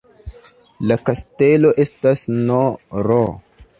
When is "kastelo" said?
1.09-1.73